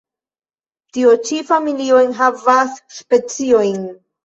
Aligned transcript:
Tio 0.97 1.11
ĉi 1.27 1.43
familio 1.51 2.01
enhavas 2.07 2.83
speciojn. 3.03 3.89